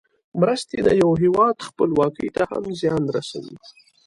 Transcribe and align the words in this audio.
مرستې 0.41 0.77
د 0.83 0.89
یو 1.01 1.11
هېواد 1.23 1.57
خپلواکۍ 1.67 2.29
ته 2.35 2.43
هم 2.51 2.63
زیان 2.79 3.03
رسوي. 3.15 3.55